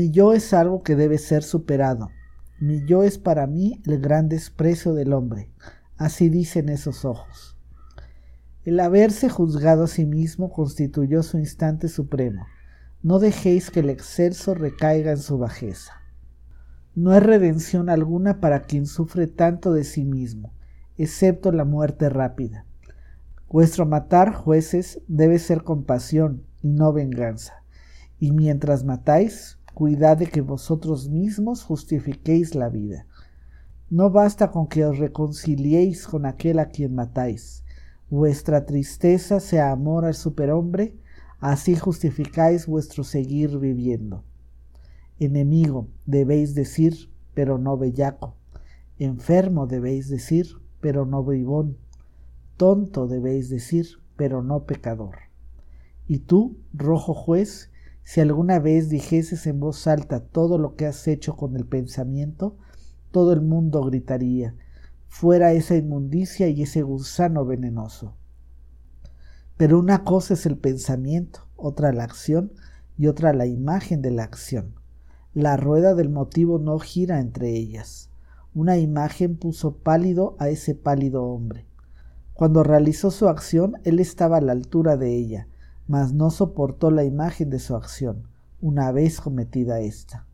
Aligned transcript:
Mi 0.00 0.10
yo 0.10 0.32
es 0.32 0.54
algo 0.54 0.82
que 0.82 0.96
debe 0.96 1.18
ser 1.18 1.42
superado. 1.42 2.08
Mi 2.58 2.86
yo 2.86 3.02
es 3.02 3.18
para 3.18 3.46
mí 3.46 3.82
el 3.84 4.00
gran 4.00 4.30
desprecio 4.30 4.94
del 4.94 5.12
hombre. 5.12 5.50
Así 5.98 6.30
dicen 6.30 6.70
esos 6.70 7.04
ojos. 7.04 7.58
El 8.64 8.80
haberse 8.80 9.28
juzgado 9.28 9.84
a 9.84 9.88
sí 9.88 10.06
mismo 10.06 10.50
constituyó 10.50 11.22
su 11.22 11.36
instante 11.36 11.88
supremo. 11.88 12.46
No 13.02 13.18
dejéis 13.18 13.70
que 13.70 13.80
el 13.80 13.90
excelso 13.90 14.54
recaiga 14.54 15.10
en 15.10 15.18
su 15.18 15.36
bajeza. 15.36 15.92
No 16.94 17.10
hay 17.10 17.20
redención 17.20 17.90
alguna 17.90 18.40
para 18.40 18.62
quien 18.62 18.86
sufre 18.86 19.26
tanto 19.26 19.74
de 19.74 19.84
sí 19.84 20.06
mismo, 20.06 20.54
excepto 20.96 21.52
la 21.52 21.66
muerte 21.66 22.08
rápida. 22.08 22.64
Vuestro 23.50 23.84
matar, 23.84 24.32
jueces, 24.32 25.02
debe 25.08 25.38
ser 25.38 25.62
compasión 25.62 26.46
y 26.62 26.70
no 26.70 26.90
venganza. 26.94 27.64
Y 28.18 28.32
mientras 28.32 28.84
matáis, 28.84 29.58
cuidad 29.80 30.18
de 30.18 30.26
que 30.26 30.42
vosotros 30.42 31.08
mismos 31.08 31.62
justifiquéis 31.62 32.54
la 32.54 32.68
vida. 32.68 33.06
No 33.88 34.10
basta 34.10 34.50
con 34.50 34.66
que 34.66 34.84
os 34.84 34.98
reconciliéis 34.98 36.06
con 36.06 36.26
aquel 36.26 36.58
a 36.58 36.66
quien 36.66 36.94
matáis. 36.94 37.64
Vuestra 38.10 38.66
tristeza 38.66 39.40
sea 39.40 39.72
amor 39.72 40.04
al 40.04 40.12
superhombre, 40.12 40.98
así 41.38 41.76
justificáis 41.76 42.66
vuestro 42.66 43.04
seguir 43.04 43.58
viviendo. 43.58 44.22
Enemigo 45.18 45.88
debéis 46.04 46.54
decir, 46.54 47.10
pero 47.32 47.56
no 47.56 47.78
bellaco. 47.78 48.36
Enfermo 48.98 49.66
debéis 49.66 50.10
decir, 50.10 50.58
pero 50.82 51.06
no 51.06 51.24
bribón. 51.24 51.78
Tonto 52.58 53.06
debéis 53.06 53.48
decir, 53.48 53.86
pero 54.18 54.42
no 54.42 54.66
pecador. 54.66 55.16
Y 56.06 56.18
tú, 56.18 56.58
rojo 56.74 57.14
juez, 57.14 57.70
si 58.02 58.20
alguna 58.20 58.58
vez 58.58 58.88
dijeses 58.88 59.46
en 59.46 59.60
voz 59.60 59.86
alta 59.86 60.20
todo 60.20 60.58
lo 60.58 60.74
que 60.74 60.86
has 60.86 61.06
hecho 61.06 61.36
con 61.36 61.56
el 61.56 61.66
pensamiento, 61.66 62.56
todo 63.10 63.32
el 63.32 63.40
mundo 63.40 63.82
gritaría, 63.84 64.54
fuera 65.08 65.52
esa 65.52 65.76
inmundicia 65.76 66.48
y 66.48 66.62
ese 66.62 66.82
gusano 66.82 67.44
venenoso. 67.44 68.16
Pero 69.56 69.78
una 69.78 70.04
cosa 70.04 70.34
es 70.34 70.46
el 70.46 70.56
pensamiento, 70.56 71.46
otra 71.56 71.92
la 71.92 72.04
acción 72.04 72.52
y 72.96 73.08
otra 73.08 73.32
la 73.32 73.46
imagen 73.46 74.00
de 74.02 74.10
la 74.10 74.24
acción. 74.24 74.74
La 75.34 75.56
rueda 75.56 75.94
del 75.94 76.08
motivo 76.08 76.58
no 76.58 76.78
gira 76.78 77.20
entre 77.20 77.50
ellas. 77.50 78.10
Una 78.54 78.78
imagen 78.78 79.36
puso 79.36 79.76
pálido 79.76 80.34
a 80.38 80.48
ese 80.48 80.74
pálido 80.74 81.24
hombre. 81.24 81.66
Cuando 82.32 82.64
realizó 82.64 83.10
su 83.10 83.28
acción, 83.28 83.74
él 83.84 84.00
estaba 84.00 84.38
a 84.38 84.40
la 84.40 84.52
altura 84.52 84.96
de 84.96 85.14
ella, 85.14 85.46
mas 85.86 86.12
no 86.12 86.30
soportó 86.30 86.90
la 86.90 87.04
imagen 87.04 87.50
de 87.50 87.58
su 87.58 87.74
acción, 87.74 88.28
una 88.60 88.92
vez 88.92 89.20
cometida 89.20 89.80
ésta. 89.80 90.26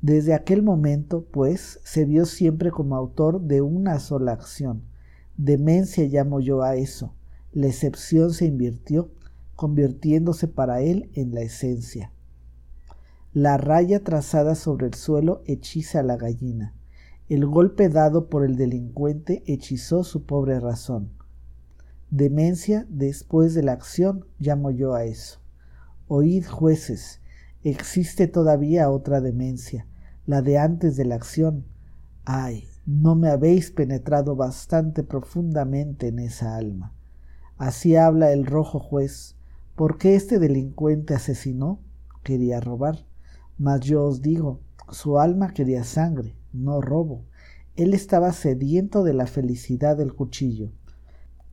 Desde 0.00 0.34
aquel 0.34 0.62
momento, 0.62 1.24
pues, 1.32 1.80
se 1.82 2.04
vio 2.04 2.26
siempre 2.26 2.70
como 2.70 2.96
autor 2.96 3.40
de 3.40 3.62
una 3.62 3.98
sola 3.98 4.32
acción. 4.32 4.82
Demencia 5.36 6.04
llamo 6.04 6.38
yo 6.40 6.62
a 6.62 6.76
eso. 6.76 7.14
La 7.52 7.66
excepción 7.66 8.32
se 8.32 8.46
invirtió, 8.46 9.10
convirtiéndose 9.56 10.48
para 10.48 10.80
él 10.80 11.10
en 11.14 11.34
la 11.34 11.40
esencia. 11.40 12.12
La 13.32 13.56
raya 13.56 14.04
trazada 14.04 14.54
sobre 14.54 14.86
el 14.86 14.94
suelo 14.94 15.42
hechiza 15.46 16.00
a 16.00 16.02
la 16.02 16.16
gallina. 16.16 16.74
El 17.28 17.44
golpe 17.44 17.88
dado 17.88 18.28
por 18.28 18.44
el 18.44 18.56
delincuente 18.56 19.42
hechizó 19.46 20.04
su 20.04 20.24
pobre 20.24 20.60
razón. 20.60 21.15
Demencia 22.10 22.86
después 22.88 23.54
de 23.54 23.64
la 23.64 23.72
acción, 23.72 24.26
llamo 24.38 24.70
yo 24.70 24.94
a 24.94 25.04
eso. 25.04 25.40
Oíd, 26.06 26.46
jueces, 26.46 27.20
existe 27.64 28.28
todavía 28.28 28.90
otra 28.90 29.20
demencia, 29.20 29.88
la 30.24 30.40
de 30.40 30.56
antes 30.56 30.96
de 30.96 31.04
la 31.04 31.16
acción. 31.16 31.66
Ay, 32.24 32.68
no 32.86 33.16
me 33.16 33.28
habéis 33.28 33.72
penetrado 33.72 34.36
bastante 34.36 35.02
profundamente 35.02 36.06
en 36.06 36.20
esa 36.20 36.56
alma. 36.56 36.94
Así 37.58 37.96
habla 37.96 38.32
el 38.32 38.46
rojo 38.46 38.78
juez. 38.78 39.34
¿Por 39.74 39.98
qué 39.98 40.14
este 40.14 40.38
delincuente 40.38 41.12
asesinó? 41.12 41.80
Quería 42.22 42.60
robar. 42.60 43.04
Mas 43.58 43.80
yo 43.80 44.04
os 44.04 44.22
digo, 44.22 44.60
su 44.92 45.18
alma 45.18 45.52
quería 45.52 45.82
sangre, 45.82 46.36
no 46.52 46.80
robo. 46.80 47.24
Él 47.74 47.94
estaba 47.94 48.32
sediento 48.32 49.02
de 49.02 49.14
la 49.14 49.26
felicidad 49.26 49.96
del 49.96 50.14
cuchillo. 50.14 50.70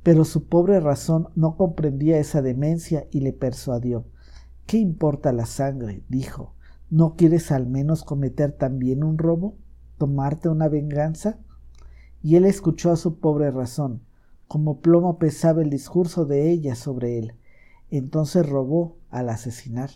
Pero 0.03 0.25
su 0.25 0.47
pobre 0.47 0.79
razón 0.81 1.29
no 1.35 1.55
comprendía 1.55 2.19
esa 2.19 2.41
demencia 2.41 3.07
y 3.09 3.21
le 3.21 3.33
persuadió. 3.33 4.05
¿Qué 4.65 4.77
importa 4.77 5.31
la 5.31 5.45
sangre? 5.45 6.03
dijo. 6.09 6.53
¿No 6.89 7.15
quieres 7.15 7.51
al 7.51 7.67
menos 7.67 8.03
cometer 8.03 8.51
también 8.51 9.03
un 9.03 9.17
robo? 9.17 9.55
¿Tomarte 9.97 10.49
una 10.49 10.67
venganza? 10.67 11.39
Y 12.21 12.35
él 12.35 12.45
escuchó 12.45 12.91
a 12.91 12.97
su 12.97 13.19
pobre 13.19 13.49
razón. 13.49 14.01
Como 14.47 14.81
plomo 14.81 15.17
pesaba 15.17 15.61
el 15.61 15.69
discurso 15.69 16.25
de 16.25 16.51
ella 16.51 16.75
sobre 16.75 17.17
él. 17.17 17.33
Entonces 17.89 18.47
robó 18.47 18.97
al 19.09 19.29
asesinar. 19.29 19.89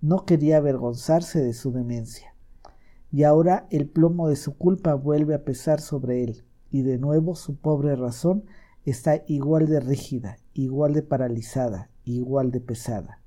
No 0.00 0.24
quería 0.24 0.56
avergonzarse 0.58 1.42
de 1.42 1.52
su 1.52 1.72
demencia. 1.72 2.34
Y 3.12 3.24
ahora 3.24 3.66
el 3.70 3.88
plomo 3.88 4.28
de 4.28 4.36
su 4.36 4.56
culpa 4.56 4.94
vuelve 4.94 5.34
a 5.34 5.44
pesar 5.44 5.80
sobre 5.80 6.24
él, 6.24 6.44
y 6.70 6.82
de 6.82 6.98
nuevo 6.98 7.34
su 7.34 7.56
pobre 7.56 7.94
razón 7.94 8.44
está 8.84 9.22
igual 9.28 9.66
de 9.66 9.78
rígida, 9.78 10.38
igual 10.54 10.92
de 10.92 11.02
paralizada, 11.02 11.90
igual 12.04 12.50
de 12.50 12.60
pesada. 12.60 13.20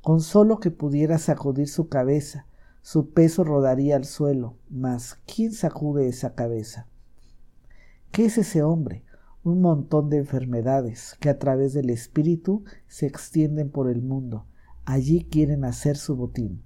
Con 0.00 0.20
solo 0.20 0.58
que 0.58 0.70
pudiera 0.70 1.18
sacudir 1.18 1.68
su 1.68 1.88
cabeza, 1.88 2.46
su 2.80 3.10
peso 3.10 3.44
rodaría 3.44 3.96
al 3.96 4.04
suelo, 4.04 4.56
mas 4.70 5.18
¿quién 5.26 5.52
sacude 5.52 6.08
esa 6.08 6.34
cabeza? 6.34 6.86
¿Qué 8.10 8.26
es 8.26 8.38
ese 8.38 8.62
hombre? 8.62 9.04
Un 9.42 9.60
montón 9.60 10.08
de 10.08 10.18
enfermedades 10.18 11.16
que 11.20 11.28
a 11.28 11.38
través 11.38 11.74
del 11.74 11.90
espíritu 11.90 12.64
se 12.86 13.06
extienden 13.06 13.70
por 13.70 13.90
el 13.90 14.02
mundo. 14.02 14.46
Allí 14.86 15.26
quieren 15.30 15.64
hacer 15.64 15.96
su 15.96 16.16
botín. 16.16 16.62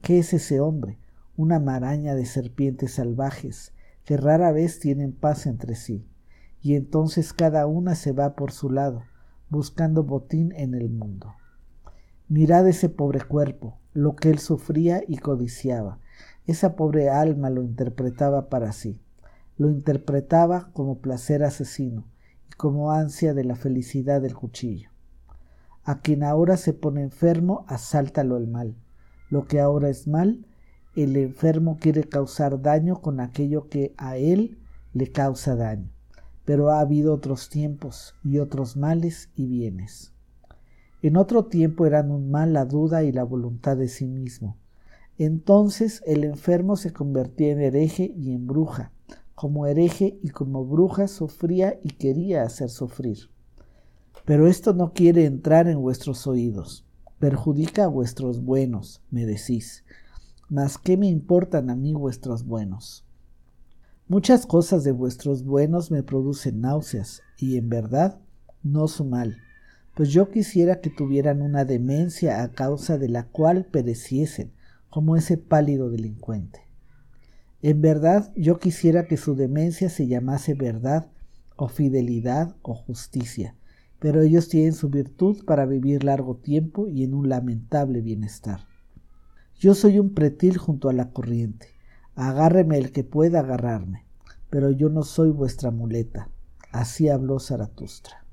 ¿Qué 0.00 0.18
es 0.18 0.32
ese 0.32 0.60
hombre? 0.60 0.98
Una 1.36 1.58
maraña 1.58 2.14
de 2.14 2.24
serpientes 2.24 2.92
salvajes 2.92 3.74
que 4.04 4.16
rara 4.16 4.52
vez 4.52 4.78
tienen 4.78 5.12
paz 5.12 5.46
entre 5.46 5.74
sí 5.74 6.06
y 6.66 6.74
entonces 6.74 7.32
cada 7.32 7.64
una 7.68 7.94
se 7.94 8.10
va 8.10 8.34
por 8.34 8.50
su 8.50 8.70
lado, 8.70 9.04
buscando 9.50 10.02
botín 10.02 10.50
en 10.56 10.74
el 10.74 10.90
mundo. 10.90 11.32
Mirad 12.26 12.66
ese 12.66 12.88
pobre 12.88 13.20
cuerpo, 13.20 13.78
lo 13.92 14.16
que 14.16 14.30
él 14.30 14.40
sufría 14.40 15.00
y 15.06 15.18
codiciaba. 15.18 16.00
Esa 16.44 16.74
pobre 16.74 17.08
alma 17.08 17.50
lo 17.50 17.62
interpretaba 17.62 18.48
para 18.48 18.72
sí. 18.72 19.00
Lo 19.56 19.70
interpretaba 19.70 20.72
como 20.72 20.98
placer 20.98 21.44
asesino 21.44 22.04
y 22.50 22.54
como 22.54 22.90
ansia 22.90 23.32
de 23.32 23.44
la 23.44 23.54
felicidad 23.54 24.20
del 24.20 24.34
cuchillo. 24.34 24.90
A 25.84 26.00
quien 26.00 26.24
ahora 26.24 26.56
se 26.56 26.72
pone 26.72 27.02
enfermo, 27.02 27.64
asáltalo 27.68 28.38
el 28.38 28.48
mal. 28.48 28.74
Lo 29.30 29.46
que 29.46 29.60
ahora 29.60 29.88
es 29.88 30.08
mal, 30.08 30.44
el 30.96 31.16
enfermo 31.16 31.78
quiere 31.80 32.02
causar 32.02 32.60
daño 32.60 33.00
con 33.00 33.20
aquello 33.20 33.68
que 33.68 33.94
a 33.98 34.16
él 34.16 34.58
le 34.94 35.12
causa 35.12 35.54
daño 35.54 35.94
pero 36.46 36.70
ha 36.70 36.80
habido 36.80 37.12
otros 37.12 37.50
tiempos 37.50 38.14
y 38.24 38.38
otros 38.38 38.76
males 38.76 39.28
y 39.36 39.46
bienes. 39.46 40.14
En 41.02 41.18
otro 41.18 41.44
tiempo 41.44 41.84
eran 41.84 42.10
un 42.10 42.30
mal 42.30 42.54
la 42.54 42.64
duda 42.64 43.02
y 43.02 43.12
la 43.12 43.24
voluntad 43.24 43.76
de 43.76 43.88
sí 43.88 44.06
mismo. 44.06 44.56
Entonces 45.18 46.02
el 46.06 46.24
enfermo 46.24 46.76
se 46.76 46.92
convertía 46.92 47.52
en 47.52 47.60
hereje 47.60 48.14
y 48.16 48.32
en 48.32 48.46
bruja. 48.46 48.92
Como 49.34 49.66
hereje 49.66 50.18
y 50.22 50.30
como 50.30 50.64
bruja 50.64 51.08
sufría 51.08 51.78
y 51.82 51.90
quería 51.90 52.42
hacer 52.42 52.70
sufrir. 52.70 53.30
Pero 54.24 54.46
esto 54.46 54.72
no 54.72 54.92
quiere 54.92 55.26
entrar 55.26 55.68
en 55.68 55.80
vuestros 55.80 56.26
oídos. 56.26 56.86
Perjudica 57.18 57.84
a 57.84 57.88
vuestros 57.88 58.42
buenos, 58.42 59.02
me 59.10 59.26
decís. 59.26 59.84
Mas 60.48 60.78
¿qué 60.78 60.96
me 60.96 61.08
importan 61.08 61.70
a 61.70 61.76
mí 61.76 61.92
vuestros 61.92 62.44
buenos? 62.44 63.05
Muchas 64.08 64.46
cosas 64.46 64.84
de 64.84 64.92
vuestros 64.92 65.42
buenos 65.42 65.90
me 65.90 66.04
producen 66.04 66.60
náuseas, 66.60 67.22
y 67.38 67.56
en 67.56 67.68
verdad 67.68 68.20
no 68.62 68.86
su 68.86 69.04
mal, 69.04 69.38
pues 69.96 70.10
yo 70.10 70.30
quisiera 70.30 70.80
que 70.80 70.90
tuvieran 70.90 71.42
una 71.42 71.64
demencia 71.64 72.44
a 72.44 72.52
causa 72.52 72.98
de 72.98 73.08
la 73.08 73.24
cual 73.24 73.64
pereciesen, 73.64 74.52
como 74.90 75.16
ese 75.16 75.38
pálido 75.38 75.90
delincuente. 75.90 76.60
En 77.62 77.80
verdad 77.80 78.32
yo 78.36 78.60
quisiera 78.60 79.08
que 79.08 79.16
su 79.16 79.34
demencia 79.34 79.90
se 79.90 80.06
llamase 80.06 80.54
verdad, 80.54 81.10
o 81.56 81.66
fidelidad, 81.66 82.54
o 82.62 82.74
justicia, 82.74 83.56
pero 83.98 84.22
ellos 84.22 84.48
tienen 84.48 84.74
su 84.74 84.88
virtud 84.88 85.44
para 85.44 85.66
vivir 85.66 86.04
largo 86.04 86.36
tiempo 86.36 86.86
y 86.86 87.02
en 87.02 87.12
un 87.12 87.28
lamentable 87.28 88.02
bienestar. 88.02 88.68
Yo 89.58 89.74
soy 89.74 89.98
un 89.98 90.14
pretil 90.14 90.58
junto 90.58 90.88
a 90.88 90.92
la 90.92 91.10
corriente, 91.10 91.75
Agárreme 92.16 92.78
el 92.78 92.92
que 92.92 93.04
pueda 93.04 93.40
agarrarme, 93.40 94.06
pero 94.48 94.70
yo 94.70 94.88
no 94.88 95.02
soy 95.02 95.30
vuestra 95.30 95.70
muleta. 95.70 96.30
Así 96.72 97.10
habló 97.10 97.38
Zaratustra. 97.38 98.24